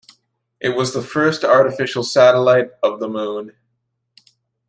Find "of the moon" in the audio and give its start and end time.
2.81-3.53